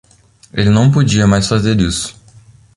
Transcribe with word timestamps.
Ele 0.51 0.71
não 0.71 0.89
podia 0.91 1.27
mais 1.27 1.45
fazer 1.47 1.79
isso. 1.79 2.19